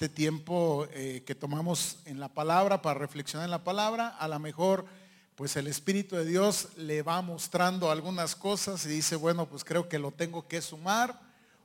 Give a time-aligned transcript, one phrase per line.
[0.00, 4.38] este tiempo eh, que tomamos en la palabra para reflexionar en la palabra, a lo
[4.38, 4.86] mejor
[5.34, 9.90] pues el Espíritu de Dios le va mostrando algunas cosas y dice, bueno, pues creo
[9.90, 11.20] que lo tengo que sumar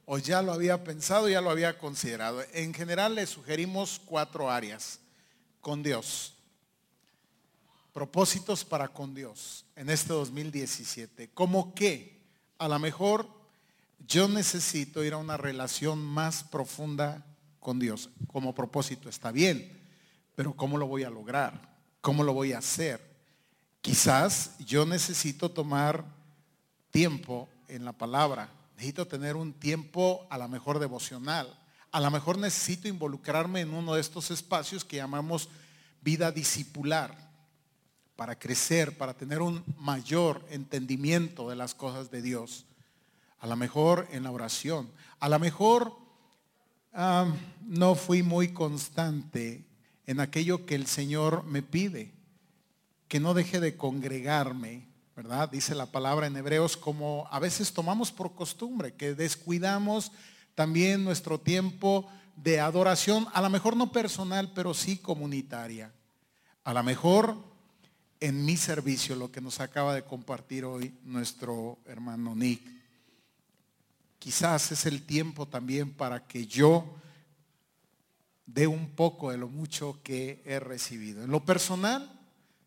[0.05, 2.43] o ya lo había pensado, ya lo había considerado.
[2.51, 4.99] En general le sugerimos cuatro áreas
[5.61, 6.33] con Dios.
[7.93, 11.29] Propósitos para con Dios en este 2017.
[11.33, 12.21] ¿Cómo que?
[12.57, 13.29] A lo mejor
[14.05, 17.25] yo necesito ir a una relación más profunda
[17.65, 18.11] con Dios.
[18.27, 19.75] Como propósito está bien,
[20.35, 21.75] pero ¿cómo lo voy a lograr?
[21.99, 23.01] ¿Cómo lo voy a hacer?
[23.81, 26.05] Quizás yo necesito tomar
[26.91, 28.51] tiempo en la palabra.
[28.75, 31.59] Necesito tener un tiempo a lo mejor devocional.
[31.91, 35.49] A lo mejor necesito involucrarme en uno de estos espacios que llamamos
[36.01, 37.17] vida discipular
[38.15, 42.65] para crecer, para tener un mayor entendimiento de las cosas de Dios.
[43.39, 44.91] A lo mejor en la oración.
[45.19, 46.04] A lo mejor
[46.95, 49.65] no fui muy constante
[50.05, 52.15] en aquello que el Señor me pide
[53.07, 55.49] que no deje de congregarme, ¿verdad?
[55.49, 60.11] Dice la palabra en Hebreos como a veces tomamos por costumbre, que descuidamos
[60.55, 65.93] también nuestro tiempo de adoración, a lo mejor no personal, pero sí comunitaria.
[66.63, 67.37] A lo mejor
[68.19, 72.61] en mi servicio, lo que nos acaba de compartir hoy nuestro hermano Nick.
[74.19, 76.95] Quizás es el tiempo también para que yo
[78.45, 81.23] dé un poco de lo mucho que he recibido.
[81.23, 82.11] En lo personal,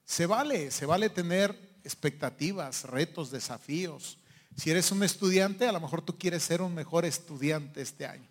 [0.05, 4.19] se vale, se vale tener expectativas, retos, desafíos.
[4.57, 8.29] Si eres un estudiante, a lo mejor tú quieres ser un mejor estudiante este año.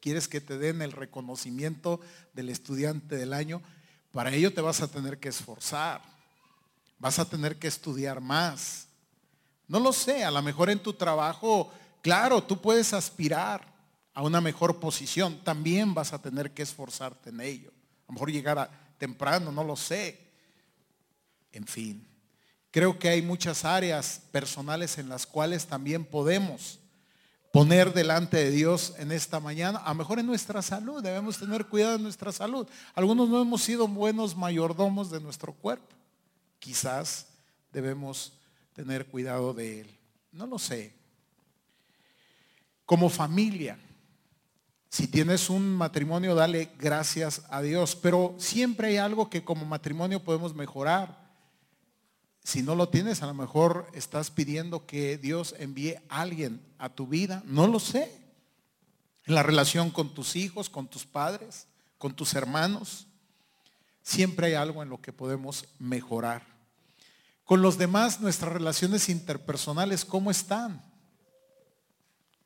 [0.00, 2.00] Quieres que te den el reconocimiento
[2.34, 3.62] del estudiante del año.
[4.12, 6.02] Para ello te vas a tener que esforzar.
[6.98, 8.86] Vas a tener que estudiar más.
[9.66, 11.72] No lo sé, a lo mejor en tu trabajo,
[12.04, 13.66] claro, tú puedes aspirar
[14.12, 15.42] a una mejor posición.
[15.42, 17.70] También vas a tener que esforzarte en ello.
[17.70, 20.20] A lo mejor llegar a, temprano, no lo sé.
[21.50, 22.06] En fin,
[22.70, 26.78] creo que hay muchas áreas personales en las cuales también podemos
[27.50, 31.66] poner delante de Dios en esta mañana, a lo mejor en nuestra salud, debemos tener
[31.66, 32.66] cuidado de nuestra salud.
[32.94, 35.94] Algunos no hemos sido buenos mayordomos de nuestro cuerpo.
[36.58, 37.28] Quizás
[37.72, 38.32] debemos
[38.74, 39.98] tener cuidado de él.
[40.32, 40.92] No lo sé.
[42.86, 43.78] Como familia,
[44.94, 50.22] si tienes un matrimonio, dale gracias a Dios, pero siempre hay algo que como matrimonio
[50.22, 51.24] podemos mejorar.
[52.44, 56.90] Si no lo tienes, a lo mejor estás pidiendo que Dios envíe a alguien a
[56.90, 57.42] tu vida.
[57.44, 58.08] No lo sé.
[59.24, 61.66] En la relación con tus hijos, con tus padres,
[61.98, 63.08] con tus hermanos.
[64.00, 66.46] Siempre hay algo en lo que podemos mejorar.
[67.42, 70.80] Con los demás, nuestras relaciones interpersonales, ¿cómo están?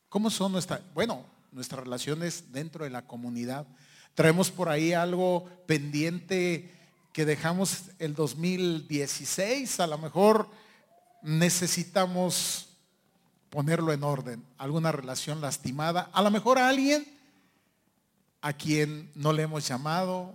[0.08, 0.80] ¿Cómo son nuestras?
[0.94, 3.66] Bueno, nuestras relaciones dentro de la comunidad.
[4.14, 6.72] Traemos por ahí algo pendiente
[7.12, 10.48] que dejamos el 2016, a lo mejor
[11.20, 12.68] necesitamos
[13.50, 17.06] ponerlo en orden, alguna relación lastimada, a lo mejor a alguien
[18.40, 20.34] a quien no le hemos llamado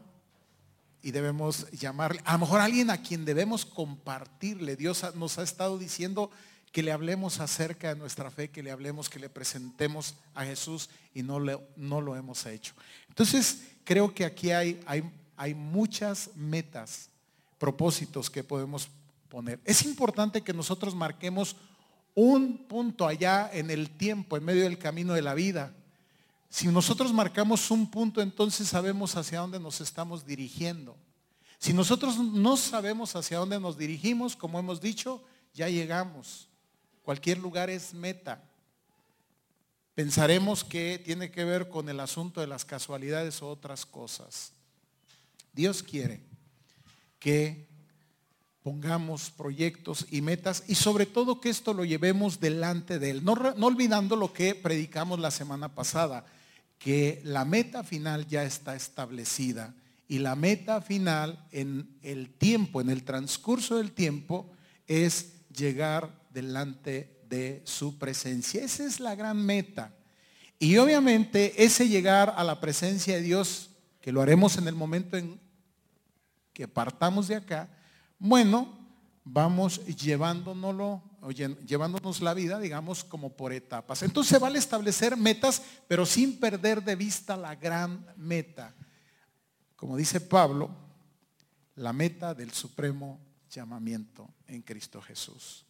[1.01, 4.75] y debemos llamarle, a lo mejor a alguien a quien debemos compartirle.
[4.75, 6.31] Dios nos ha estado diciendo
[6.73, 10.89] que le hablemos acerca de nuestra fe, que le hablemos, que le presentemos a Jesús
[11.13, 11.39] y no,
[11.77, 12.73] no lo hemos hecho.
[13.07, 15.03] Entonces, creo que aquí hay, hay
[15.35, 17.09] hay muchas metas,
[17.57, 18.89] propósitos que podemos
[19.29, 19.59] poner.
[19.65, 21.55] Es importante que nosotros marquemos
[22.15, 25.73] un punto allá en el tiempo, en medio del camino de la vida.
[26.49, 30.95] Si nosotros marcamos un punto, entonces sabemos hacia dónde nos estamos dirigiendo.
[31.57, 36.47] Si nosotros no sabemos hacia dónde nos dirigimos, como hemos dicho, ya llegamos.
[37.03, 38.41] Cualquier lugar es meta.
[39.93, 44.53] Pensaremos que tiene que ver con el asunto de las casualidades o otras cosas.
[45.53, 46.21] Dios quiere
[47.19, 47.67] que
[48.63, 53.23] pongamos proyectos y metas y sobre todo que esto lo llevemos delante de Él.
[53.23, 56.25] No, olvidando lo que predicamos la semana pasada,
[56.79, 59.75] que la meta final ya está establecida
[60.07, 64.49] y la meta final en el tiempo, en el transcurso del tiempo,
[64.87, 68.63] es llegar delante de su presencia.
[68.63, 69.93] Esa es la gran meta.
[70.59, 73.69] Y obviamente ese llegar a la presencia de Dios,
[74.01, 75.39] que lo haremos en el momento en
[76.53, 77.69] que partamos de acá,
[78.19, 78.83] bueno,
[79.23, 81.01] vamos llevándonos
[82.21, 84.03] la vida, digamos, como por etapas.
[84.03, 88.73] Entonces vale establecer metas, pero sin perder de vista la gran meta.
[89.75, 90.69] como dice Pablo,
[91.75, 93.19] la meta del supremo
[93.49, 95.65] llamamiento en Cristo Jesús.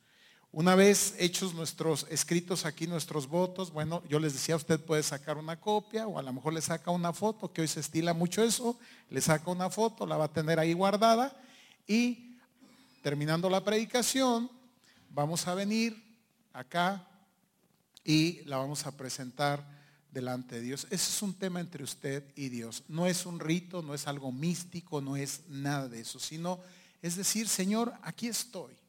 [0.55, 5.39] Una vez hechos nuestros escritos aquí, nuestros votos, bueno, yo les decía, usted puede sacar
[5.39, 8.43] una copia o a lo mejor le saca una foto, que hoy se estila mucho
[8.43, 8.77] eso,
[9.09, 11.35] le saca una foto, la va a tener ahí guardada
[11.87, 12.37] y
[13.01, 14.47] terminando la predicación,
[15.09, 16.21] vamos a venir
[16.53, 17.03] acá
[18.03, 19.67] y la vamos a presentar
[20.11, 20.85] delante de Dios.
[20.91, 22.83] Ese es un tema entre usted y Dios.
[22.87, 26.59] No es un rito, no es algo místico, no es nada de eso, sino
[27.01, 28.82] es decir, Señor, aquí estoy.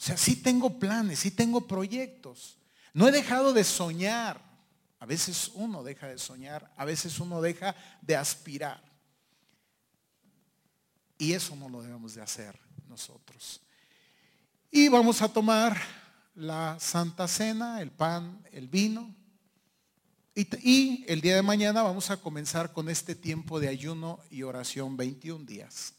[0.00, 2.56] O sea, sí tengo planes, sí tengo proyectos.
[2.94, 4.40] No he dejado de soñar.
[4.98, 8.82] A veces uno deja de soñar, a veces uno deja de aspirar.
[11.18, 12.58] Y eso no lo debemos de hacer
[12.88, 13.60] nosotros.
[14.70, 15.76] Y vamos a tomar
[16.34, 19.14] la Santa Cena, el pan, el vino.
[20.34, 24.96] Y, el día de mañana vamos a comenzar con este tiempo de ayuno y oración
[24.96, 25.92] 21 días.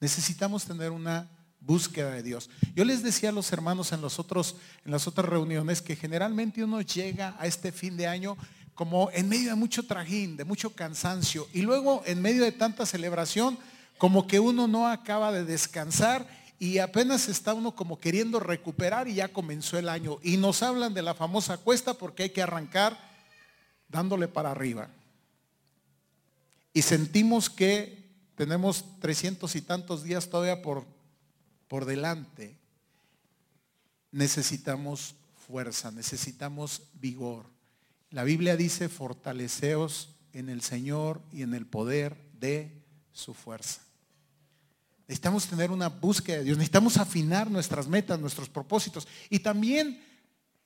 [0.00, 1.28] Necesitamos tener una
[1.64, 2.50] búsqueda de Dios.
[2.74, 6.64] Yo les decía a los hermanos en, los otros, en las otras reuniones que generalmente
[6.64, 8.36] uno llega a este fin de año
[8.74, 12.86] como en medio de mucho trajín, de mucho cansancio, y luego en medio de tanta
[12.86, 13.58] celebración,
[13.98, 16.26] como que uno no acaba de descansar
[16.58, 20.18] y apenas está uno como queriendo recuperar y ya comenzó el año.
[20.22, 22.98] Y nos hablan de la famosa cuesta porque hay que arrancar
[23.88, 24.88] dándole para arriba.
[26.72, 30.86] Y sentimos que tenemos trescientos y tantos días todavía por
[31.72, 32.54] por delante,
[34.10, 35.14] necesitamos
[35.46, 37.46] fuerza, necesitamos vigor.
[38.10, 42.70] La Biblia dice, fortaleceos en el Señor y en el poder de
[43.10, 43.80] su fuerza.
[45.08, 50.04] Necesitamos tener una búsqueda de Dios, necesitamos afinar nuestras metas, nuestros propósitos y también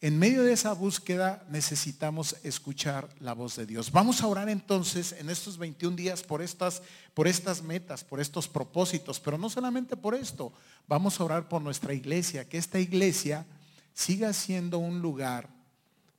[0.01, 3.91] en medio de esa búsqueda necesitamos escuchar la voz de Dios.
[3.91, 6.83] Vamos a orar entonces en estos 21 días por estas,
[7.15, 10.53] por estas metas, por estos propósitos, pero no solamente por esto,
[10.87, 13.47] vamos a orar por nuestra iglesia, que esta iglesia
[13.95, 15.49] siga siendo un lugar,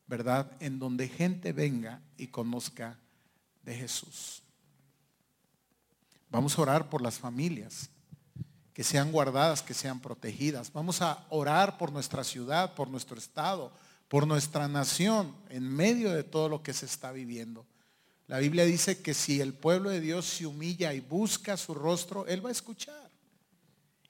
[0.07, 2.97] ¿verdad?, en donde gente venga y conozca
[3.62, 4.41] de Jesús.
[6.31, 7.91] Vamos a orar por las familias,
[8.77, 10.71] que sean guardadas, que sean protegidas.
[10.71, 13.71] Vamos a orar por nuestra ciudad, por nuestro estado,
[14.07, 17.65] por nuestra nación, en medio de todo lo que se está viviendo.
[18.27, 22.27] La Biblia dice que si el pueblo de Dios se humilla y busca su rostro,
[22.27, 23.09] Él va a escuchar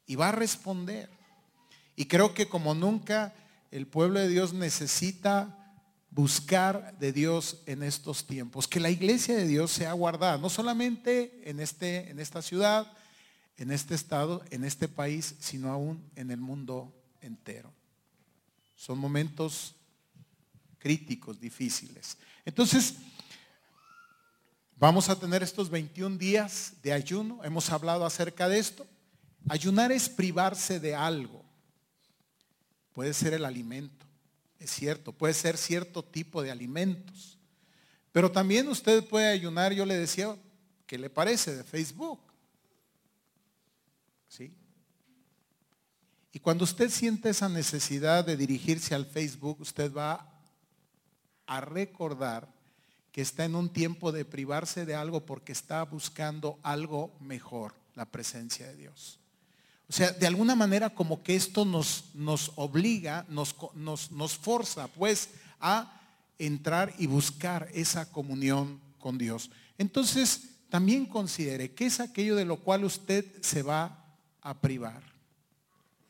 [0.06, 1.10] y va a responder.
[1.96, 3.34] Y creo que como nunca
[3.72, 5.80] el pueblo de Dios necesita
[6.10, 11.42] buscar de Dios en estos tiempos, que la iglesia de Dios sea guardada, no solamente
[11.46, 12.92] en, este, en esta ciudad,
[13.58, 17.74] en este estado, en este país, sino aún en el mundo entero.
[18.76, 19.76] Son momentos
[20.78, 22.18] críticos, difíciles.
[22.46, 22.96] Entonces,
[24.78, 27.44] vamos a tener estos 21 días de ayuno.
[27.44, 28.86] Hemos hablado acerca de esto.
[29.50, 31.44] Ayunar es privarse de algo.
[32.94, 34.06] Puede ser el alimento,
[34.60, 35.12] es cierto.
[35.12, 37.38] Puede ser cierto tipo de alimentos.
[38.12, 40.36] Pero también usted puede ayunar, yo le decía,
[40.86, 42.20] ¿qué le parece de Facebook?
[44.28, 44.54] ¿Sí?
[46.32, 50.40] Y cuando usted siente esa necesidad de dirigirse al Facebook, usted va
[51.48, 52.48] a recordar
[53.12, 58.06] que está en un tiempo de privarse de algo porque está buscando algo mejor, la
[58.06, 59.20] presencia de Dios.
[59.90, 64.88] O sea, de alguna manera como que esto nos, nos obliga, nos, nos, nos forza
[64.90, 65.30] pues
[65.60, 66.00] a
[66.38, 69.50] entrar y buscar esa comunión con Dios.
[69.78, 74.07] Entonces, también considere que es aquello de lo cual usted se va
[74.50, 75.04] a privar.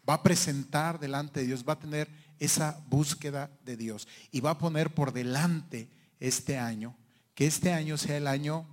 [0.08, 2.08] Va a presentar delante de Dios, va a tener
[2.40, 5.90] esa búsqueda de Dios y va a poner por delante
[6.20, 6.96] este año,
[7.34, 8.66] que este año sea el año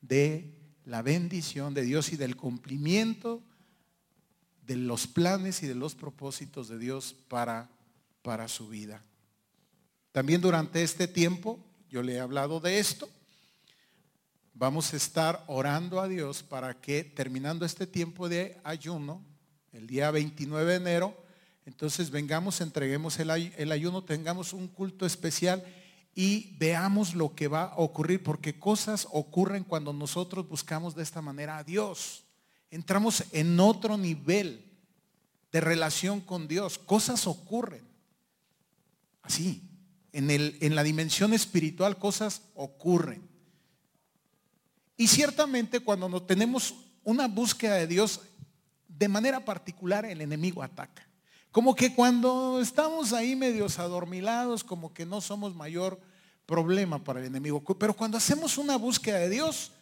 [0.00, 3.42] de la bendición de Dios y del cumplimiento
[4.66, 7.70] de los planes y de los propósitos de Dios para,
[8.22, 9.02] para su vida.
[10.12, 11.58] También durante este tiempo,
[11.90, 13.08] yo le he hablado de esto,
[14.54, 19.22] vamos a estar orando a Dios para que terminando este tiempo de ayuno,
[19.72, 21.24] el día 29 de enero,
[21.66, 25.64] entonces vengamos, entreguemos el, ayuno, tengamos un culto especial
[26.14, 31.20] y veamos lo que va a ocurrir, porque cosas ocurren cuando nosotros buscamos de esta
[31.20, 32.24] manera a Dios.
[32.70, 34.64] Entramos en otro nivel
[35.50, 36.78] de relación con Dios.
[36.78, 37.82] Cosas ocurren.
[39.22, 39.62] Así,
[40.12, 43.33] en, el, en la dimensión espiritual cosas ocurren.
[44.96, 48.20] Y ciertamente cuando tenemos una búsqueda de Dios,
[48.88, 51.06] de manera particular el enemigo ataca.
[51.50, 56.00] Como que cuando estamos ahí medios adormilados, como que no somos mayor
[56.46, 57.62] problema para el enemigo.
[57.78, 59.72] Pero cuando hacemos una búsqueda de Dios,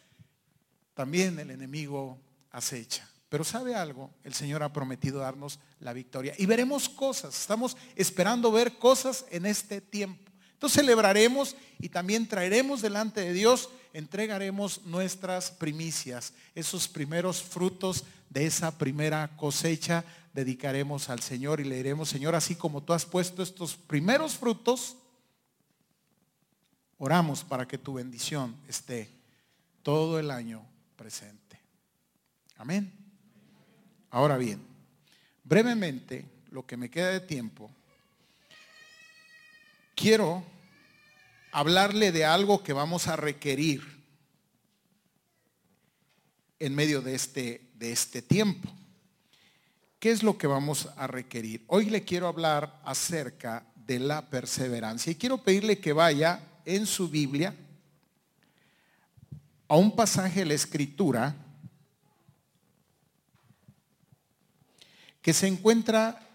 [0.95, 2.19] también el enemigo
[2.51, 3.09] acecha.
[3.29, 6.35] Pero sabe algo, el Señor ha prometido darnos la victoria.
[6.37, 10.32] Y veremos cosas, estamos esperando ver cosas en este tiempo.
[10.63, 18.47] Entonces celebraremos y también traeremos delante de Dios, entregaremos nuestras primicias, esos primeros frutos de
[18.47, 23.43] esa primera cosecha, dedicaremos al Señor y le diremos, Señor, así como tú has puesto
[23.43, 24.97] estos primeros frutos,
[26.97, 29.11] oramos para que tu bendición esté
[29.83, 30.65] todo el año
[30.95, 31.59] presente.
[32.57, 32.93] Amén.
[34.11, 34.63] Ahora bien,
[35.43, 37.69] brevemente, lo que me queda de tiempo,
[39.97, 40.52] quiero
[41.53, 43.83] hablarle de algo que vamos a requerir
[46.59, 48.69] en medio de este, de este tiempo.
[49.99, 51.63] ¿Qué es lo que vamos a requerir?
[51.69, 57.09] Hoy le quiero hablar acerca de la perseverancia y quiero pedirle que vaya en su
[57.09, 57.55] Biblia
[59.69, 61.37] a un pasaje de la escritura
[65.21, 66.29] que se encuentra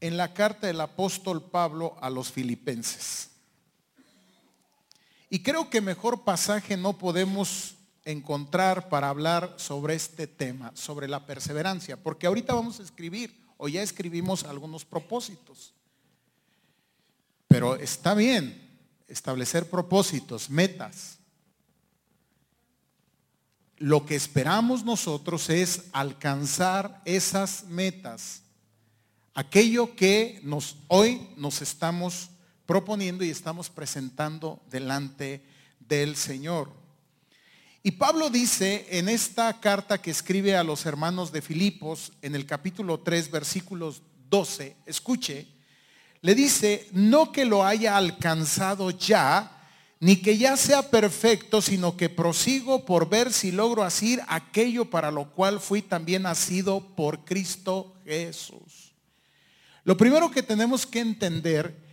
[0.00, 3.33] en la carta del apóstol Pablo a los filipenses.
[5.34, 7.74] Y creo que mejor pasaje no podemos
[8.04, 13.66] encontrar para hablar sobre este tema, sobre la perseverancia, porque ahorita vamos a escribir o
[13.66, 15.74] ya escribimos algunos propósitos.
[17.48, 21.18] Pero está bien establecer propósitos, metas,
[23.78, 28.42] lo que esperamos nosotros es alcanzar esas metas.
[29.34, 32.30] Aquello que nos, hoy nos estamos
[32.66, 35.44] proponiendo y estamos presentando delante
[35.80, 36.70] del Señor.
[37.82, 42.46] Y Pablo dice en esta carta que escribe a los hermanos de Filipos, en el
[42.46, 45.46] capítulo 3, versículos 12, escuche,
[46.22, 49.50] le dice, no que lo haya alcanzado ya,
[50.00, 55.10] ni que ya sea perfecto, sino que prosigo por ver si logro hacer aquello para
[55.10, 58.94] lo cual fui también nacido por Cristo Jesús.
[59.84, 61.83] Lo primero que tenemos que entender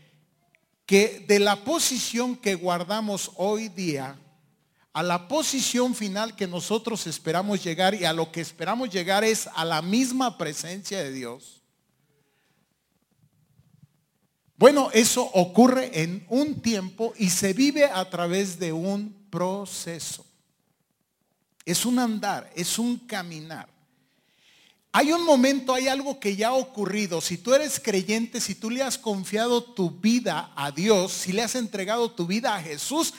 [0.91, 4.19] que de la posición que guardamos hoy día
[4.91, 9.47] a la posición final que nosotros esperamos llegar y a lo que esperamos llegar es
[9.55, 11.61] a la misma presencia de Dios
[14.57, 20.25] bueno, eso ocurre en un tiempo y se vive a través de un proceso.
[21.65, 23.70] Es un andar, es un caminar.
[24.93, 27.21] Hay un momento, hay algo que ya ha ocurrido.
[27.21, 31.41] Si tú eres creyente, si tú le has confiado tu vida a Dios, si le
[31.41, 33.13] has entregado tu vida a Jesús,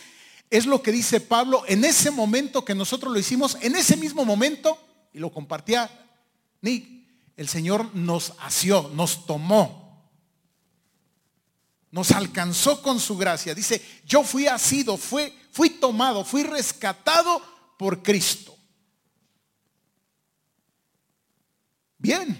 [0.51, 4.27] es lo que dice Pablo, en ese momento que nosotros lo hicimos, en ese mismo
[4.27, 4.79] momento,
[5.15, 5.91] y lo compartía
[6.61, 6.87] Nick,
[7.37, 10.11] el Señor nos asió, nos tomó,
[11.91, 13.55] nos alcanzó con su gracia.
[13.55, 17.41] Dice, yo fui asido, fui, fui tomado, fui rescatado
[17.79, 18.52] por Cristo.
[22.03, 22.37] Bien.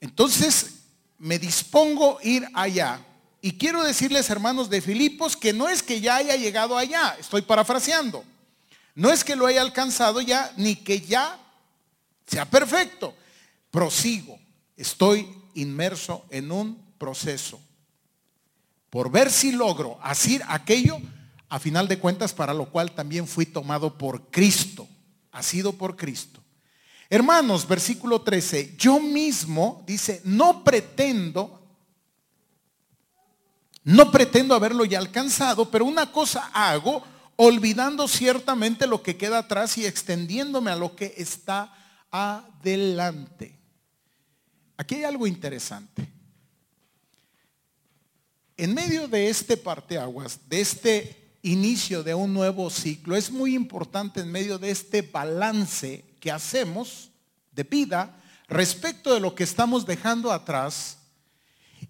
[0.00, 0.80] Entonces
[1.16, 3.00] me dispongo ir allá.
[3.40, 7.42] Y quiero decirles, hermanos de Filipos, que no es que ya haya llegado allá, estoy
[7.42, 8.24] parafraseando.
[8.96, 11.38] No es que lo haya alcanzado ya, ni que ya
[12.26, 13.14] sea perfecto.
[13.70, 14.40] Prosigo,
[14.76, 17.60] estoy inmerso en un proceso.
[18.90, 20.98] Por ver si logro hacer aquello,
[21.48, 24.88] a final de cuentas, para lo cual también fui tomado por Cristo.
[25.30, 26.37] Ha sido por Cristo.
[27.10, 31.62] Hermanos, versículo 13, yo mismo, dice, no pretendo,
[33.82, 37.02] no pretendo haberlo ya alcanzado, pero una cosa hago,
[37.36, 41.74] olvidando ciertamente lo que queda atrás y extendiéndome a lo que está
[42.10, 43.58] adelante.
[44.76, 46.06] Aquí hay algo interesante.
[48.56, 54.20] En medio de este parteaguas, de este inicio de un nuevo ciclo, es muy importante
[54.20, 57.10] en medio de este balance que hacemos
[57.52, 60.98] de vida respecto de lo que estamos dejando atrás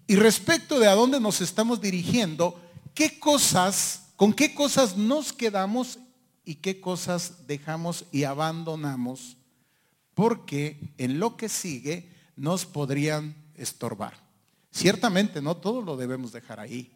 [0.07, 2.59] y respecto de a dónde nos estamos dirigiendo,
[2.93, 5.99] qué cosas, con qué cosas nos quedamos
[6.45, 9.37] y qué cosas dejamos y abandonamos,
[10.13, 14.13] porque en lo que sigue nos podrían estorbar.
[14.71, 16.91] Ciertamente no todo lo debemos dejar ahí.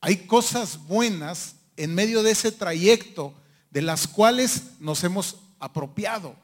[0.00, 3.34] Hay cosas buenas en medio de ese trayecto
[3.70, 6.36] de las cuales nos hemos apropiado.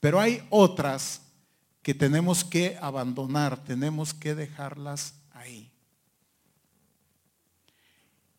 [0.00, 1.22] Pero hay otras
[1.82, 5.72] que tenemos que abandonar, tenemos que dejarlas ahí.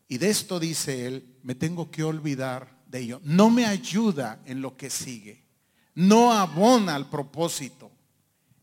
[0.08, 3.20] Y de esto dice él, me tengo que olvidar de ello.
[3.22, 5.44] No me ayuda en lo que sigue.
[5.94, 7.90] No abona al propósito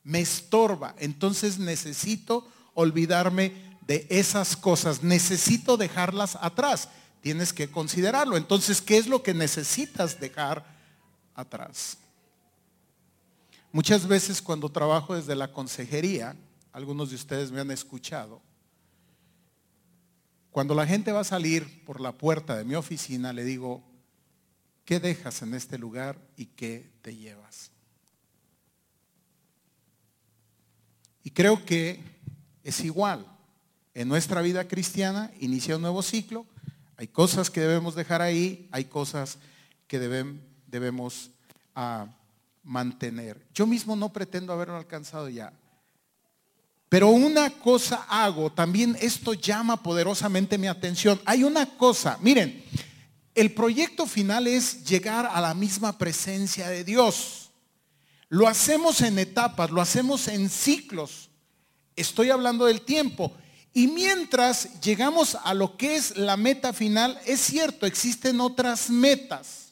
[0.08, 0.96] me estorba.
[1.00, 3.52] Entonces necesito olvidarme
[3.86, 6.88] de esas cosas, necesito dejarlas atrás.
[7.27, 8.38] Tienes que considerarlo.
[8.38, 10.65] Entonces, ¿qué es lo que necesitas dejar
[11.36, 11.98] atrás?
[13.74, 16.38] Muchas veces cuando trabajo desde la consejería,
[16.72, 18.41] algunos de ustedes me han escuchado,
[20.51, 23.84] cuando la gente va a salir por la puerta de mi oficina, le digo,
[24.86, 27.72] ¿qué dejas en este lugar y qué te llevas?
[31.25, 32.00] Y creo que
[32.63, 33.27] es igual.
[33.93, 36.46] En nuestra vida cristiana inicia un nuevo ciclo.
[36.98, 39.38] Hay cosas que debemos dejar ahí, hay cosas
[39.88, 41.30] que debemos
[41.75, 42.08] ah,
[42.63, 43.46] mantener.
[43.54, 45.54] Yo mismo no pretendo haberlo alcanzado ya.
[46.89, 51.22] Pero una cosa hago, también esto llama poderosamente mi atención.
[51.25, 52.63] Hay una cosa, miren,
[53.36, 57.51] el proyecto final es llegar a la misma presencia de Dios.
[58.30, 61.30] Lo hacemos en etapas, lo hacemos en ciclos.
[61.96, 63.34] Estoy hablando del tiempo.
[63.74, 69.68] Y mientras llegamos a lo que es la meta final, es cierto, existen otras metas.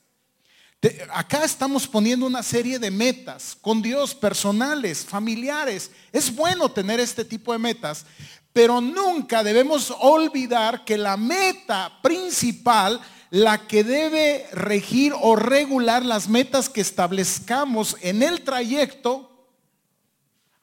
[1.12, 5.90] Acá estamos poniendo una serie de metas con Dios, personales, familiares.
[6.12, 8.06] Es bueno tener este tipo de metas,
[8.54, 16.30] pero nunca debemos olvidar que la meta principal, la que debe regir o regular las
[16.30, 19.50] metas que establezcamos en el trayecto,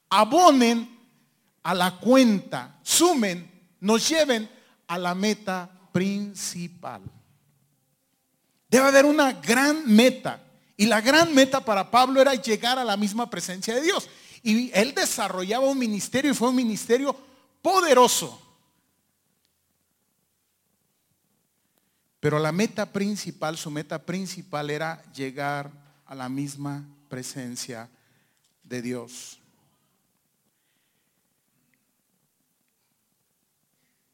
[0.08, 1.01] abonen
[1.62, 3.50] a la cuenta, sumen,
[3.80, 4.48] nos lleven
[4.86, 7.02] a la meta principal.
[8.68, 10.42] Debe haber una gran meta.
[10.76, 14.08] Y la gran meta para Pablo era llegar a la misma presencia de Dios.
[14.42, 17.14] Y él desarrollaba un ministerio y fue un ministerio
[17.60, 18.40] poderoso.
[22.18, 25.70] Pero la meta principal, su meta principal era llegar
[26.06, 27.90] a la misma presencia
[28.62, 29.41] de Dios.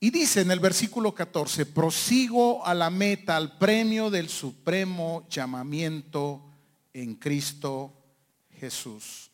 [0.01, 6.45] Y dice en el versículo 14, prosigo a la meta, al premio del supremo llamamiento
[6.93, 7.93] en Cristo
[8.53, 9.33] Jesús.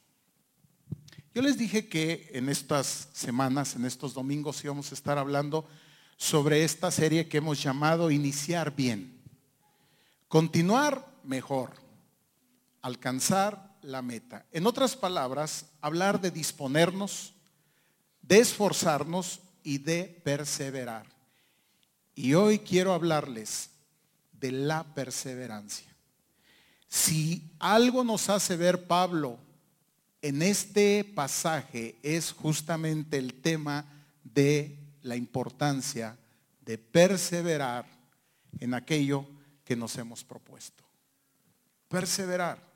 [1.35, 5.69] Yo les dije que en estas semanas, en estos domingos íbamos a estar hablando
[6.17, 9.21] sobre esta serie que hemos llamado Iniciar bien.
[10.29, 11.73] Continuar mejor.
[12.81, 14.47] Alcanzar la meta.
[14.51, 17.35] En otras palabras, hablar de disponernos,
[18.23, 21.07] de esforzarnos y de perseverar.
[22.15, 23.71] Y hoy quiero hablarles
[24.33, 25.93] de la perseverancia.
[26.87, 29.39] Si algo nos hace ver Pablo
[30.23, 33.85] en este pasaje es justamente el tema
[34.23, 36.17] de la importancia
[36.65, 37.87] de perseverar
[38.61, 39.27] en aquello
[39.65, 40.85] que nos hemos propuesto.
[41.89, 42.74] Perseverar.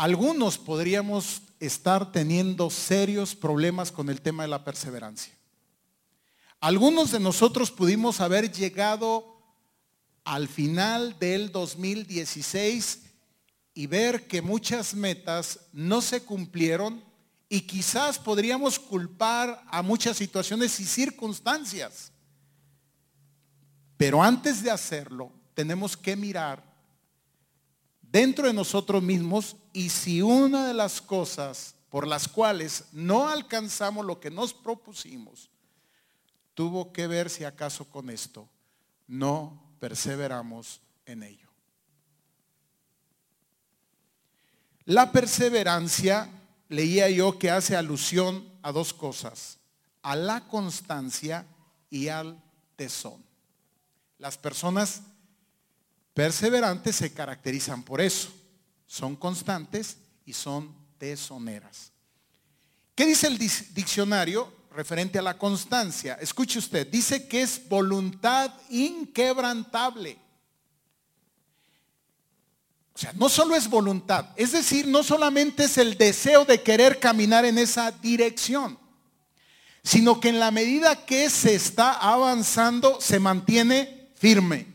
[0.00, 5.34] Algunos podríamos estar teniendo serios problemas con el tema de la perseverancia.
[6.58, 9.42] Algunos de nosotros pudimos haber llegado
[10.24, 13.02] al final del 2016
[13.74, 17.04] y ver que muchas metas no se cumplieron
[17.50, 22.10] y quizás podríamos culpar a muchas situaciones y circunstancias.
[23.98, 26.69] Pero antes de hacerlo, tenemos que mirar
[28.10, 34.04] dentro de nosotros mismos y si una de las cosas por las cuales no alcanzamos
[34.06, 35.50] lo que nos propusimos,
[36.54, 38.48] tuvo que ver si acaso con esto
[39.06, 41.48] no perseveramos en ello.
[44.84, 46.30] La perseverancia,
[46.68, 49.58] leía yo que hace alusión a dos cosas,
[50.02, 51.46] a la constancia
[51.90, 52.40] y al
[52.76, 53.24] tesón.
[54.18, 55.02] Las personas
[56.14, 58.30] perseverantes se caracterizan por eso.
[58.86, 61.92] Son constantes y son tesoneras.
[62.94, 66.18] ¿Qué dice el diccionario referente a la constancia?
[66.20, 70.18] Escuche usted, dice que es voluntad inquebrantable.
[72.92, 76.98] O sea, no solo es voluntad, es decir, no solamente es el deseo de querer
[76.98, 78.78] caminar en esa dirección,
[79.82, 84.69] sino que en la medida que se está avanzando se mantiene firme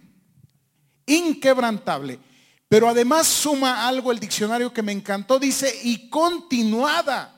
[1.05, 2.19] inquebrantable.
[2.67, 7.31] Pero además suma algo el diccionario que me encantó, dice, y continuada.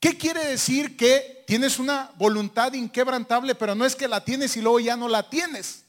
[0.00, 4.62] ¿Qué quiere decir que tienes una voluntad inquebrantable, pero no es que la tienes y
[4.62, 5.84] luego ya no la tienes?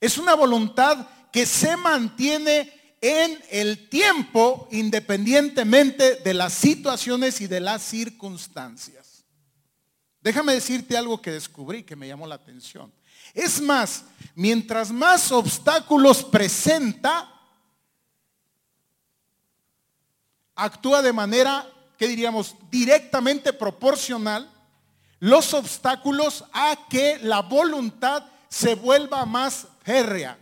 [0.00, 7.60] Es una voluntad que se mantiene en el tiempo independientemente de las situaciones y de
[7.60, 9.24] las circunstancias.
[10.20, 12.92] Déjame decirte algo que descubrí que me llamó la atención.
[13.34, 14.04] Es más,
[14.34, 17.32] mientras más obstáculos presenta,
[20.54, 24.50] actúa de manera, ¿qué diríamos?, directamente proporcional
[25.20, 30.38] los obstáculos a que la voluntad se vuelva más férrea.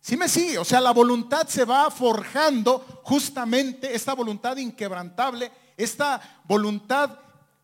[0.00, 0.58] ¿Sí me sigue?
[0.58, 7.18] O sea, la voluntad se va forjando justamente, esta voluntad inquebrantable, esta voluntad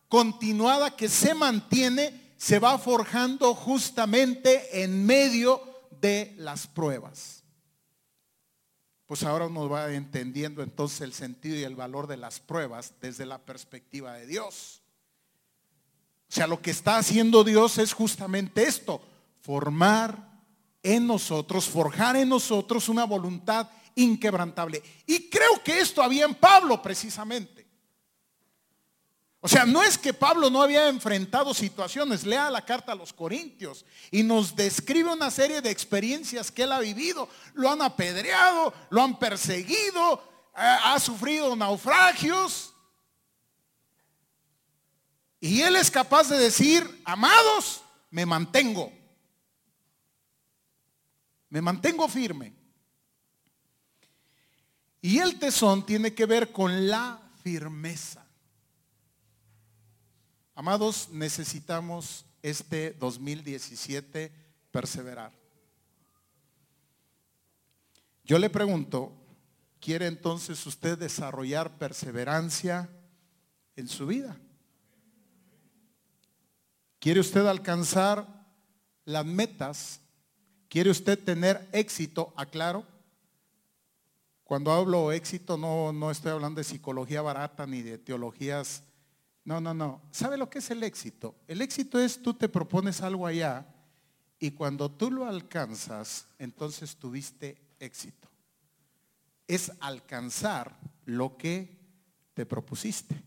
[0.09, 5.61] continuada que se mantiene, se va forjando justamente en medio
[6.01, 7.43] de las pruebas.
[9.05, 13.27] Pues ahora uno va entendiendo entonces el sentido y el valor de las pruebas desde
[13.27, 14.81] la perspectiva de Dios.
[16.31, 19.03] O sea, lo que está haciendo Dios es justamente esto,
[19.41, 20.41] formar
[20.81, 24.81] en nosotros, forjar en nosotros una voluntad inquebrantable.
[25.05, 27.60] Y creo que esto había en Pablo precisamente.
[29.43, 33.11] O sea, no es que Pablo no había enfrentado situaciones, lea la carta a los
[33.11, 37.27] Corintios y nos describe una serie de experiencias que él ha vivido.
[37.55, 40.23] Lo han apedreado, lo han perseguido,
[40.53, 42.75] ha, sufrido naufragios.
[45.39, 48.93] Y él es capaz de decir, amados, me mantengo.
[51.49, 52.53] Me mantengo firme.
[55.01, 58.20] Y el tesón tiene que ver con la firmeza.
[60.61, 64.31] Amados, necesitamos este 2017
[64.69, 65.31] perseverar.
[68.23, 69.11] Yo le pregunto,
[69.79, 72.91] ¿quiere entonces usted desarrollar perseverancia
[73.75, 74.37] en su vida?
[76.99, 78.27] ¿Quiere usted alcanzar
[79.05, 79.99] las metas?
[80.69, 82.35] ¿Quiere usted tener éxito?
[82.37, 82.85] Aclaro.
[84.43, 88.83] Cuando hablo éxito no, no estoy hablando de psicología barata ni de teologías.
[89.43, 90.01] No, no, no.
[90.11, 91.35] ¿Sabe lo que es el éxito?
[91.47, 93.65] El éxito es tú te propones algo allá
[94.39, 98.27] y cuando tú lo alcanzas, entonces tuviste éxito.
[99.47, 101.79] Es alcanzar lo que
[102.33, 103.21] te propusiste.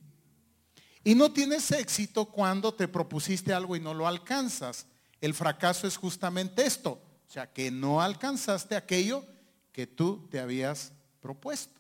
[1.05, 4.87] Y no tienes éxito cuando te propusiste algo y no lo alcanzas.
[5.20, 6.92] El fracaso es justamente esto,
[7.29, 9.24] o sea, que no alcanzaste aquello
[9.70, 11.73] que tú te habías propuesto.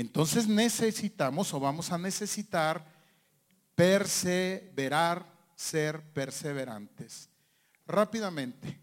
[0.00, 2.86] Entonces necesitamos o vamos a necesitar
[3.74, 7.28] perseverar, ser perseverantes.
[7.86, 8.80] Rápidamente,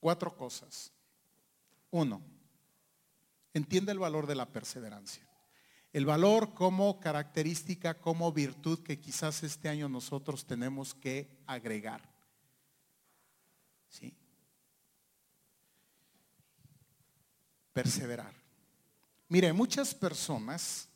[0.00, 0.92] cuatro cosas.
[1.90, 2.20] Uno,
[3.54, 5.26] entiende el valor de la perseverancia.
[5.94, 12.06] El valor como característica, como virtud que quizás este año nosotros tenemos que agregar.
[13.88, 14.14] ¿Sí?
[17.72, 18.41] Perseverar.
[19.32, 20.86] Mire, muchas personas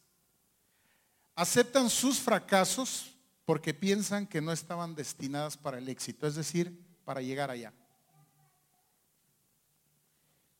[1.34, 7.22] aceptan sus fracasos porque piensan que no estaban destinadas para el éxito, es decir, para
[7.22, 7.72] llegar allá.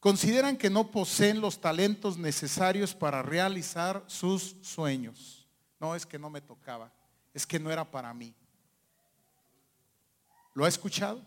[0.00, 5.46] Consideran que no poseen los talentos necesarios para realizar sus sueños.
[5.78, 6.90] No es que no me tocaba,
[7.34, 8.34] es que no era para mí.
[10.54, 11.22] ¿Lo ha escuchado?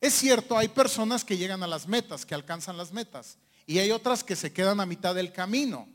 [0.00, 3.38] Es cierto, hay personas que llegan a las metas, que alcanzan las metas,
[3.70, 5.88] y hay otras que se quedan a mitad del camino.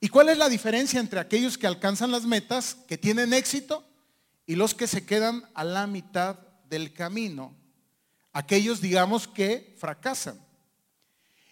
[0.00, 3.84] ¿Y cuál es la diferencia entre aquellos que alcanzan las metas, que tienen éxito,
[4.46, 7.56] y los que se quedan a la mitad del camino?
[8.34, 10.38] aquellos, digamos, que fracasan.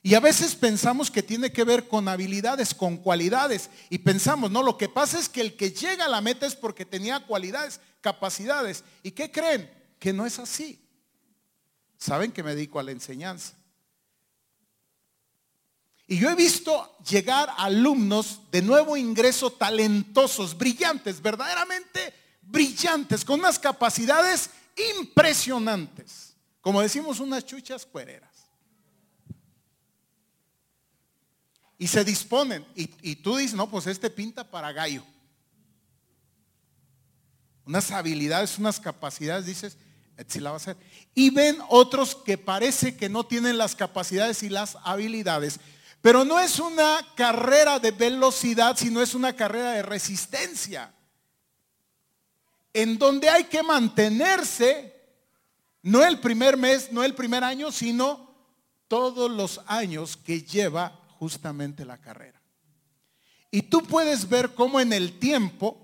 [0.02, 3.70] Y a veces pensamos que tiene que ver con habilidades, con cualidades.
[3.88, 6.56] Y pensamos, no, lo que pasa es que el que llega a la meta es
[6.56, 8.82] porque tenía cualidades, capacidades.
[9.04, 9.70] ¿Y qué creen?
[10.00, 10.84] Que no es así.
[11.96, 13.54] Saben que me dedico a la enseñanza.
[16.12, 23.58] Y yo he visto llegar alumnos de nuevo ingreso talentosos, brillantes, verdaderamente brillantes, con unas
[23.58, 24.50] capacidades
[24.98, 26.34] impresionantes.
[26.60, 28.30] Como decimos, unas chuchas cuereras.
[31.78, 32.66] Y se disponen.
[32.74, 35.02] Y, tú dices, no, pues este pinta para gallo.
[37.64, 39.78] Unas habilidades, unas capacidades, dices,
[40.28, 40.76] si la va a hacer.
[41.14, 45.58] Y ven otros que parece que no tienen las capacidades y las habilidades.
[46.02, 50.92] Pero no es una carrera de velocidad, sino es una carrera de resistencia.
[52.74, 54.92] En donde hay que mantenerse
[55.82, 58.34] no el primer mes, no el primer año, sino
[58.88, 62.40] todos los años que lleva justamente la carrera.
[63.50, 65.76] Y tú puedes ver cómo en el tiempo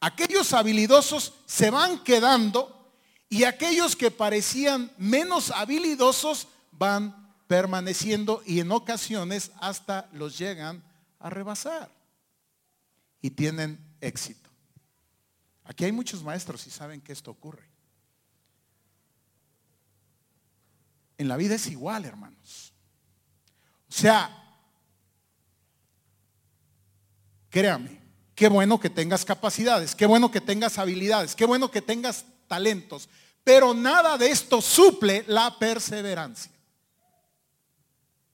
[0.00, 2.92] aquellos habilidosos se van quedando
[3.28, 7.19] y aquellos que parecían menos habilidosos van
[7.50, 10.84] permaneciendo y en ocasiones hasta los llegan
[11.18, 11.90] a rebasar
[13.20, 14.48] y tienen éxito.
[15.64, 17.68] Aquí hay muchos maestros y saben que esto ocurre.
[21.18, 22.72] En la vida es igual, hermanos.
[23.88, 24.30] O sea,
[27.48, 28.00] créame,
[28.36, 33.08] qué bueno que tengas capacidades, qué bueno que tengas habilidades, qué bueno que tengas talentos,
[33.42, 36.59] pero nada de esto suple la perseverancia.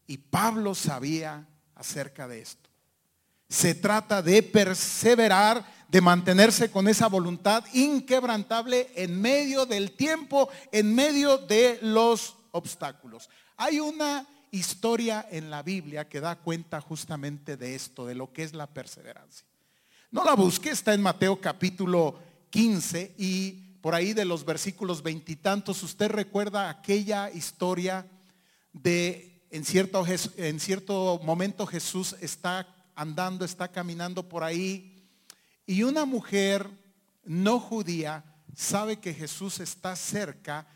[0.07, 2.71] Y Pablo sabía acerca de esto.
[3.49, 10.95] Se trata de perseverar, de mantenerse con esa voluntad inquebrantable en medio del tiempo, en
[10.95, 13.29] medio de los obstáculos.
[13.57, 18.42] Hay una historia en la Biblia que da cuenta justamente de esto, de lo que
[18.42, 19.47] es la perseverancia.
[20.11, 22.19] No la busque, está en Mateo capítulo
[22.51, 28.07] 15 y por ahí de los versículos veintitantos, usted recuerda aquella historia
[28.73, 30.04] de en cierto,
[30.37, 35.04] en cierto momento Jesús está andando, está caminando por ahí
[35.66, 36.68] y una mujer
[37.24, 38.24] no judía
[38.56, 40.66] sabe que Jesús está cerca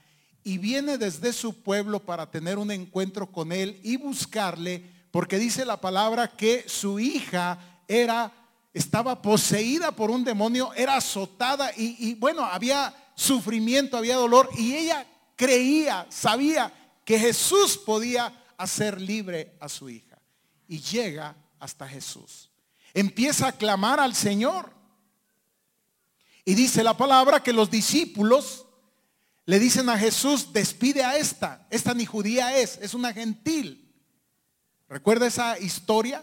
[0.45, 5.65] y viene desde su pueblo para tener un encuentro con él y buscarle, porque dice
[5.65, 8.33] la palabra que su hija era,
[8.73, 14.75] estaba poseída por un demonio, era azotada y, y bueno, había sufrimiento, había dolor y
[14.75, 15.07] ella
[15.37, 16.73] creía, sabía
[17.05, 20.21] que Jesús podía hacer libre a su hija.
[20.69, 22.51] Y llega hasta Jesús.
[22.93, 24.73] Empieza a clamar al Señor.
[26.45, 28.67] Y dice la palabra que los discípulos
[29.47, 31.67] le dicen a Jesús, despide a esta.
[31.71, 33.93] Esta ni judía es, es una gentil.
[34.89, 36.23] ¿Recuerda esa historia?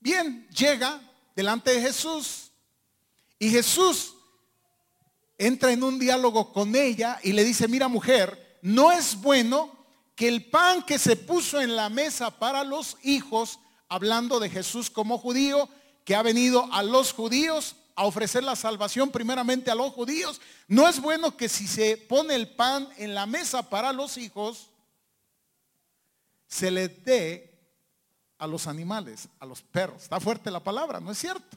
[0.00, 1.00] Bien, llega
[1.34, 2.52] delante de Jesús
[3.38, 4.14] y Jesús
[5.36, 9.77] entra en un diálogo con ella y le dice, mira mujer, no es bueno
[10.18, 14.90] que el pan que se puso en la mesa para los hijos, hablando de Jesús
[14.90, 15.68] como judío,
[16.04, 20.40] que ha venido a los judíos, a ofrecer la salvación primeramente a los judíos.
[20.66, 24.70] No es bueno que si se pone el pan en la mesa para los hijos,
[26.48, 27.56] se le dé
[28.38, 30.02] a los animales, a los perros.
[30.02, 31.56] Está fuerte la palabra, ¿no es cierto?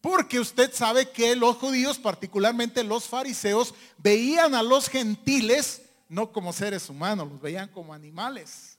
[0.00, 6.52] Porque usted sabe que los judíos, particularmente los fariseos, veían a los gentiles no como
[6.52, 8.78] seres humanos, los veían como animales.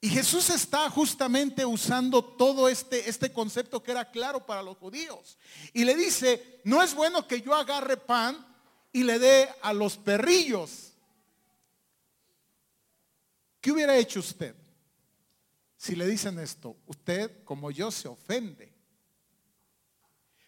[0.00, 5.38] Y Jesús está justamente usando todo este, este concepto que era claro para los judíos.
[5.72, 8.36] Y le dice, no es bueno que yo agarre pan
[8.92, 10.92] y le dé a los perrillos.
[13.62, 14.54] ¿Qué hubiera hecho usted
[15.76, 16.76] si le dicen esto?
[16.86, 18.74] Usted, como yo, se ofende.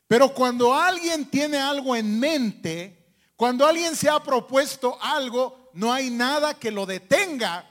[0.07, 3.06] Pero cuando alguien tiene algo en mente,
[3.37, 7.71] cuando alguien se ha propuesto algo, no hay nada que lo detenga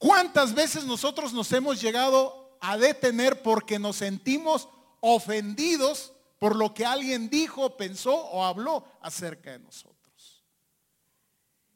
[0.00, 4.66] ¿Cuántas veces nosotros nos hemos llegado a detener porque nos sentimos
[5.00, 10.42] ofendidos por lo que alguien dijo, pensó o habló acerca de nosotros?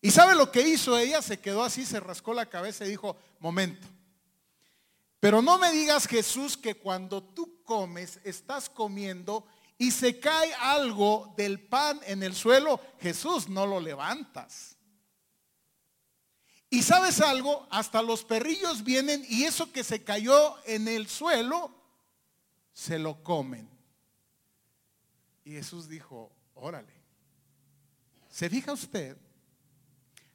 [0.01, 1.21] ¿Y sabe lo que hizo ella?
[1.21, 3.87] Se quedó así, se rascó la cabeza y dijo, momento.
[5.21, 11.35] Pero no me digas Jesús que cuando tú comes, estás comiendo y se cae algo
[11.37, 14.77] del pan en el suelo, Jesús no lo levantas.
[16.71, 21.73] Y sabes algo, hasta los perrillos vienen y eso que se cayó en el suelo,
[22.73, 23.69] se lo comen.
[25.45, 26.93] Y Jesús dijo, órale,
[28.31, 29.17] ¿se fija usted?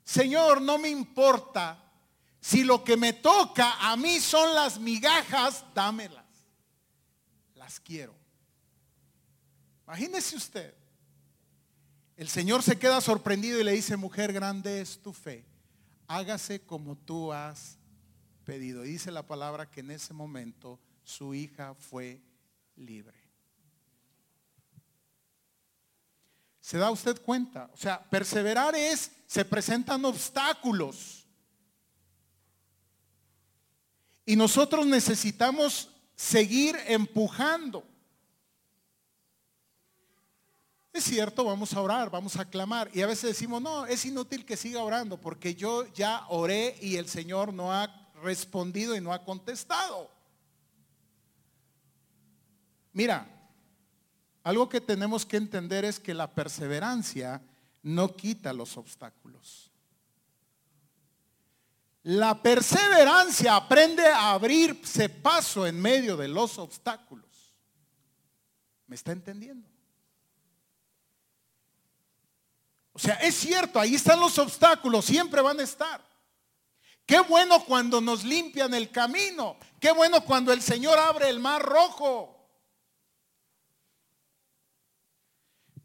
[0.03, 1.91] Señor, no me importa
[2.39, 6.25] si lo que me toca a mí son las migajas, dámelas.
[7.55, 8.18] Las quiero.
[9.89, 10.73] Imagínese usted.
[12.15, 15.49] El Señor se queda sorprendido y le dice, mujer, grande es tu fe
[16.09, 17.77] hágase como tú has
[18.43, 18.83] pedido.
[18.83, 22.21] Y dice la palabra que en ese momento su hija fue
[22.75, 23.17] libre.
[26.59, 27.69] ¿Se da usted cuenta?
[27.73, 31.25] O sea, perseverar es, se presentan obstáculos.
[34.25, 37.83] Y nosotros necesitamos seguir empujando.
[40.99, 42.89] Es cierto, vamos a orar, vamos a clamar.
[42.93, 46.97] Y a veces decimos, no, es inútil que siga orando porque yo ya oré y
[46.97, 50.11] el Señor no ha respondido y no ha contestado.
[52.91, 53.25] Mira,
[54.43, 57.41] algo que tenemos que entender es que la perseverancia
[57.81, 59.71] no quita los obstáculos.
[62.03, 67.55] La perseverancia aprende a abrirse paso en medio de los obstáculos.
[68.85, 69.78] ¿Me está entendiendo?
[72.99, 76.03] O sea, es cierto, ahí están los obstáculos, siempre van a estar.
[77.05, 79.55] Qué bueno cuando nos limpian el camino.
[79.79, 82.45] Qué bueno cuando el Señor abre el mar rojo.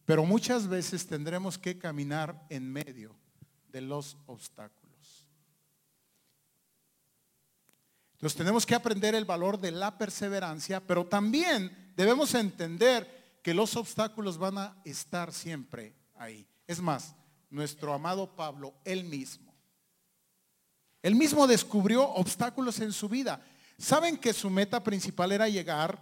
[0.05, 3.15] Pero muchas veces tendremos que caminar en medio
[3.69, 5.29] de los obstáculos.
[8.15, 13.77] Entonces tenemos que aprender el valor de la perseverancia, pero también debemos entender que los
[13.77, 16.45] obstáculos van a estar siempre ahí.
[16.67, 17.15] Es más,
[17.51, 19.55] nuestro amado Pablo, él mismo,
[21.03, 23.45] él mismo descubrió obstáculos en su vida.
[23.77, 25.99] Saben que su meta principal era llegar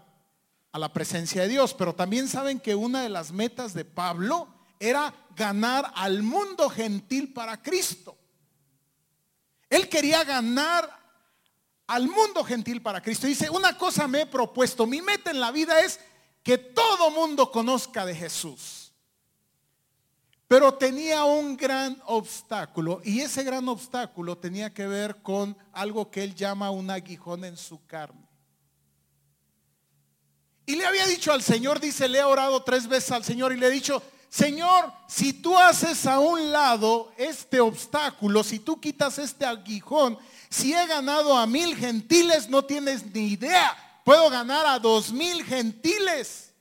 [0.70, 4.48] a la presencia de Dios, pero también saben que una de las metas de Pablo
[4.78, 8.16] era ganar al mundo gentil para Cristo.
[9.68, 11.02] Él quería ganar
[11.86, 13.26] al mundo gentil para Cristo.
[13.26, 16.00] Dice, una cosa me he propuesto, mi meta en la vida es
[16.42, 18.81] que todo mundo conozca de Jesús.
[20.52, 26.22] Pero tenía un gran obstáculo y ese gran obstáculo tenía que ver con algo que
[26.22, 28.28] él llama un aguijón en su carne.
[30.66, 33.56] Y le había dicho al Señor, dice, le he orado tres veces al Señor y
[33.56, 39.18] le he dicho, Señor, si tú haces a un lado este obstáculo, si tú quitas
[39.18, 40.18] este aguijón,
[40.50, 43.74] si he ganado a mil gentiles, no tienes ni idea.
[44.04, 46.51] Puedo ganar a dos mil gentiles.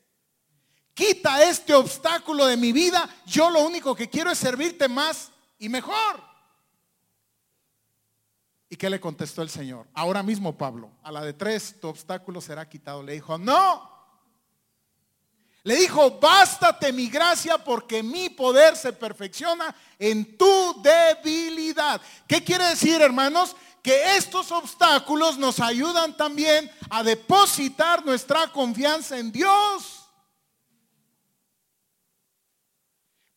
[1.02, 3.10] Quita este obstáculo de mi vida.
[3.26, 6.22] Yo lo único que quiero es servirte más y mejor.
[8.70, 9.88] ¿Y qué le contestó el Señor?
[9.96, 13.02] Ahora mismo, Pablo, a la de tres, tu obstáculo será quitado.
[13.02, 13.90] Le dijo, no.
[15.64, 22.00] Le dijo, bástate mi gracia porque mi poder se perfecciona en tu debilidad.
[22.28, 23.56] ¿Qué quiere decir, hermanos?
[23.82, 30.01] que estos obstáculos nos ayudan también a depositar nuestra confianza en Dios.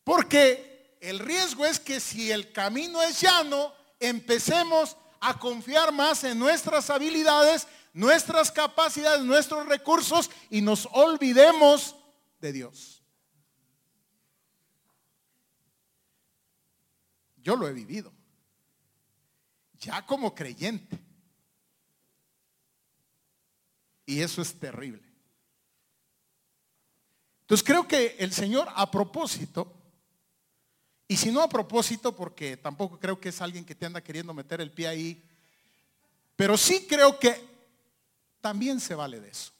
[0.05, 6.39] Porque el riesgo es que si el camino es llano, empecemos a confiar más en
[6.39, 11.97] nuestras habilidades, nuestras capacidades, nuestros recursos y nos olvidemos
[12.39, 13.03] de Dios.
[17.37, 18.13] Yo lo he vivido
[19.79, 20.99] ya como creyente.
[24.05, 25.03] Y eso es terrible.
[27.41, 29.84] Entonces creo que el Señor a propósito,
[31.07, 34.33] y si no a propósito, porque tampoco creo que es alguien que te anda queriendo
[34.33, 35.23] meter el pie ahí,
[36.35, 37.43] pero sí creo que
[38.41, 39.51] también se vale de eso.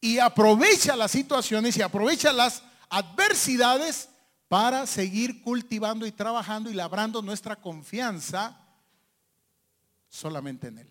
[0.00, 4.08] Y aprovecha las situaciones y aprovecha las adversidades
[4.48, 8.58] para seguir cultivando y trabajando y labrando nuestra confianza
[10.08, 10.90] solamente en Él.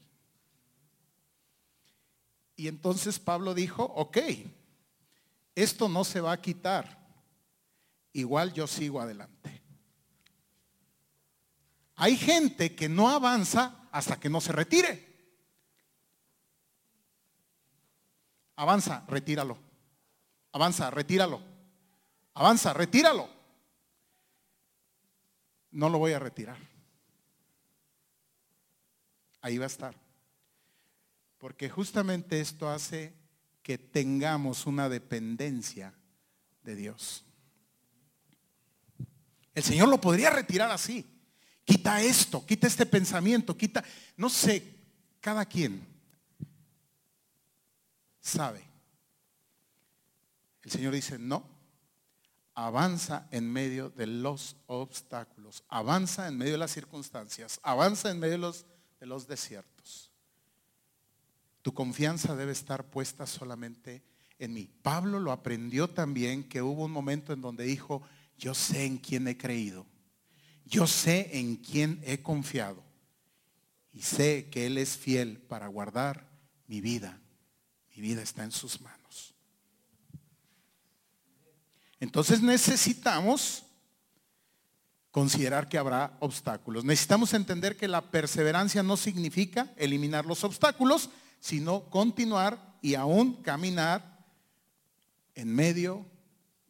[2.55, 4.17] Y entonces Pablo dijo, ok,
[5.55, 6.98] esto no se va a quitar,
[8.19, 9.61] igual yo sigo adelante.
[11.95, 15.07] Hay gente que no avanza hasta que no se retire.
[18.55, 19.57] Avanza, retíralo.
[20.51, 21.41] Avanza, retíralo.
[22.33, 23.29] Avanza, retíralo.
[25.71, 26.69] No lo voy a retirar
[29.41, 29.95] ahí va a estar.
[31.37, 33.13] Porque justamente esto hace
[33.63, 35.93] que tengamos una dependencia
[36.63, 37.25] de Dios.
[39.53, 41.05] El Señor lo podría retirar así.
[41.65, 43.83] Quita esto, quita este pensamiento, quita,
[44.17, 44.63] no sé,
[45.19, 45.85] cada quien
[48.19, 48.63] sabe.
[50.63, 51.43] El Señor dice, no,
[52.55, 58.33] avanza en medio de los obstáculos, avanza en medio de las circunstancias, avanza en medio
[58.33, 58.65] de los
[58.99, 60.11] de los desiertos.
[61.61, 64.03] Tu confianza debe estar puesta solamente
[64.37, 64.69] en mí.
[64.81, 68.01] Pablo lo aprendió también que hubo un momento en donde dijo,
[68.39, 69.85] yo sé en quién he creído,
[70.65, 72.83] yo sé en quién he confiado
[73.91, 76.29] y sé que Él es fiel para guardar
[76.67, 77.19] mi vida.
[77.95, 79.35] Mi vida está en sus manos.
[81.99, 83.65] Entonces necesitamos
[85.11, 86.85] considerar que habrá obstáculos.
[86.85, 91.09] Necesitamos entender que la perseverancia no significa eliminar los obstáculos,
[91.41, 94.25] sino continuar y aún caminar
[95.35, 96.05] en medio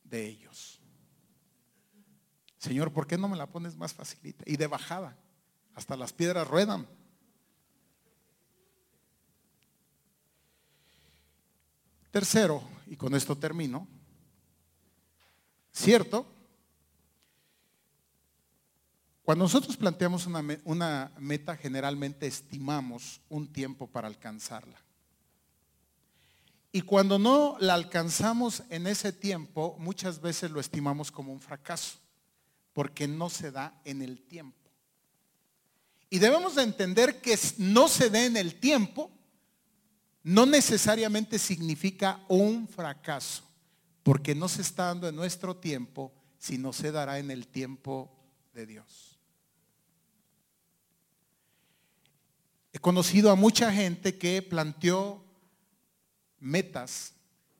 [0.03, 0.78] de ellos.
[2.59, 4.43] Señor, ¿por qué no me la pones más facilita?
[4.45, 5.17] Y de bajada,
[5.73, 6.87] hasta las piedras ruedan.
[12.11, 13.87] Tercero, y con esto termino,
[15.71, 16.27] cierto,
[19.29, 24.81] cuando nosotros planteamos una, meta, generalmente estimamos un tiempo para alcanzarla.
[26.71, 31.99] Y cuando no la alcanzamos en ese tiempo, muchas veces lo estimamos como un fracaso,
[32.79, 34.71] porque no se da en el tiempo.
[36.09, 39.11] Y debemos de entender que no se dé en el tiempo,
[40.23, 43.43] no necesariamente significa un fracaso,
[44.01, 48.17] porque no se está dando en nuestro tiempo, sino se dará en el tiempo
[48.53, 49.19] de Dios.
[52.71, 55.21] He conocido a mucha gente que planteó
[56.39, 57.11] metas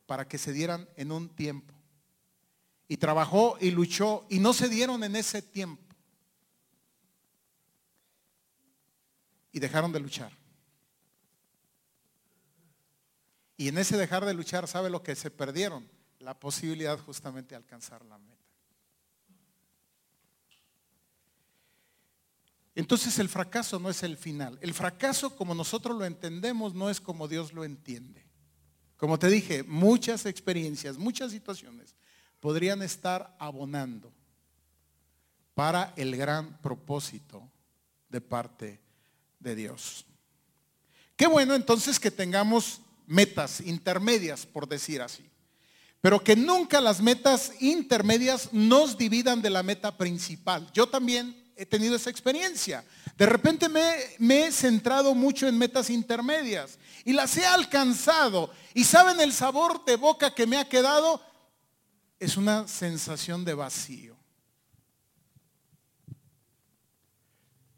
[0.05, 1.73] para que se dieran en un tiempo.
[2.91, 5.95] Y trabajó y luchó y no se dieron en ese tiempo.
[9.51, 10.35] Y dejaron de luchar.
[13.57, 15.87] Y en ese dejar de luchar, ¿sabe lo que se perdieron?
[16.17, 18.39] La posibilidad justamente de alcanzar la meta.
[22.73, 24.57] Entonces el fracaso no es el final.
[24.61, 28.25] El fracaso como nosotros lo entendemos no es como Dios lo entiende.
[28.97, 31.95] Como te dije, muchas experiencias, muchas situaciones
[32.39, 34.11] podrían estar abonando
[35.53, 37.49] para el gran propósito
[38.09, 38.79] de parte
[39.39, 40.05] de Dios.
[41.15, 45.29] Qué bueno entonces que tengamos metas intermedias, por decir así.
[46.01, 50.71] Pero que nunca las metas intermedias nos dividan de la meta principal.
[50.73, 52.85] Yo también he tenido esa experiencia.
[53.17, 58.49] De repente me, he centrado mucho en metas intermedias y las he alcanzado.
[58.73, 61.21] Y saben el sabor de boca que me ha quedado
[62.19, 64.15] es una sensación de vacío.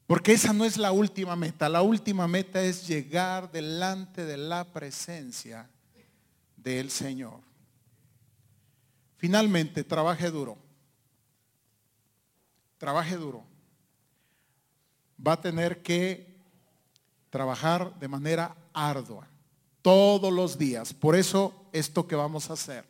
[0.08, 1.70] Porque esa no es la última meta.
[1.70, 5.70] La última meta es llegar delante de la presencia
[6.58, 7.40] del Señor.
[9.16, 10.58] Finalmente, trabaje duro.
[12.78, 13.52] Trabaje duro
[15.26, 16.28] va a tener que
[17.30, 19.28] trabajar de manera ardua
[19.82, 20.94] todos los días.
[20.94, 22.86] Por eso esto que vamos a hacer,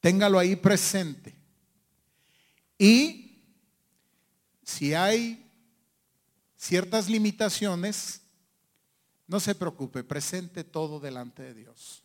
[0.00, 1.34] téngalo ahí presente.
[2.78, 3.38] Y
[4.64, 5.46] si hay
[6.56, 8.22] ciertas limitaciones,
[9.26, 12.02] no se preocupe, presente todo delante de Dios.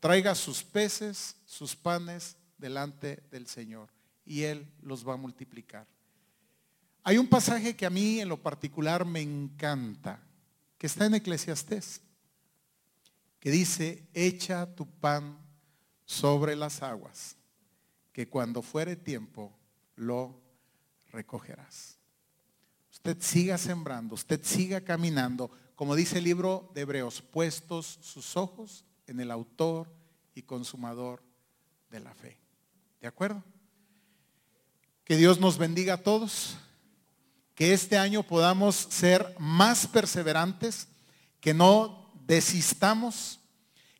[0.00, 3.88] Traiga sus peces, sus panes delante del Señor
[4.24, 5.86] y Él los va a multiplicar.
[7.04, 10.20] Hay un pasaje que a mí en lo particular me encanta,
[10.78, 12.00] que está en Eclesiastés,
[13.40, 15.41] que dice, echa tu pan
[16.12, 17.36] sobre las aguas,
[18.12, 19.50] que cuando fuere tiempo
[19.96, 20.38] lo
[21.10, 21.96] recogerás.
[22.90, 28.84] Usted siga sembrando, usted siga caminando, como dice el libro de Hebreos, puestos sus ojos
[29.06, 29.90] en el autor
[30.34, 31.22] y consumador
[31.90, 32.38] de la fe.
[33.00, 33.42] ¿De acuerdo?
[35.04, 36.56] Que Dios nos bendiga a todos
[37.54, 40.88] que este año podamos ser más perseverantes,
[41.40, 43.40] que no desistamos,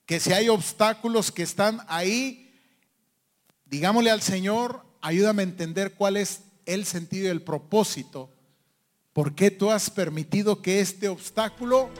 [0.06, 2.54] que si hay obstáculos que están ahí,
[3.66, 8.30] digámosle al Señor, ayúdame a entender cuál es el sentido y el propósito,
[9.12, 11.90] por qué tú has permitido que este obstáculo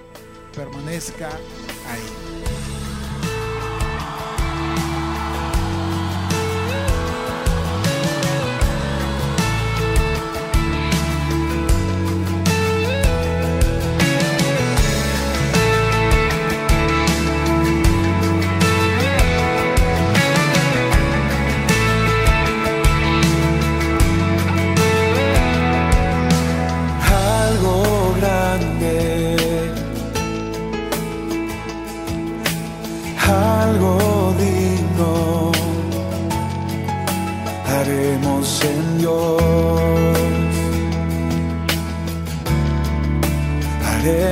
[0.55, 2.22] permanezca ahí.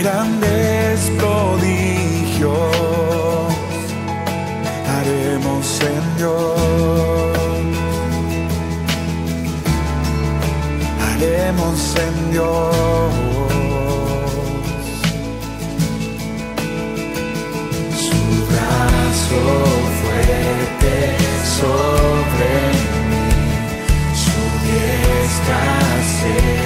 [0.00, 2.50] grandes prodigios
[4.88, 6.60] haremos en Dios.
[11.00, 13.19] Haremos en Dios.
[19.30, 19.64] puso
[20.02, 22.50] fuerte sobre
[23.08, 23.28] mí,
[24.14, 25.62] su diestra
[26.18, 26.60] se.